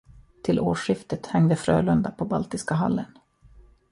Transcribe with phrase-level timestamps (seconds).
[0.43, 3.17] Till årsskiftet hängde Frölunda på Baltiska hallen.